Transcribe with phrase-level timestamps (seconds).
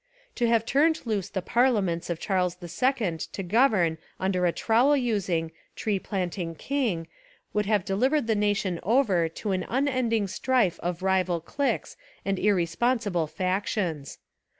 [0.33, 5.51] To have turned loose the parliaments of Charles II to govern under a trowel using,
[5.75, 7.05] tree planting king
[7.53, 13.27] would have delivered the nation over to an unending strife of rival cliques and irresponsible
[13.27, 14.17] factions.